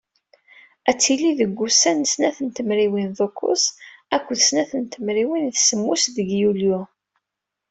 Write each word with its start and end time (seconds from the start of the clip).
Ad 0.89 0.95
d-tili 0.97 1.31
deg 1.39 1.59
ussan, 1.65 1.97
n 2.05 2.09
snat 2.13 2.37
tmerwin 2.57 3.09
d 3.17 3.19
ukkuẓ 3.27 3.63
akked 4.15 4.37
snat 4.47 4.71
tmerwin 4.93 5.45
d 5.53 5.55
semmus 5.59 6.03
deg 6.15 6.27
yulyu. 6.39 6.79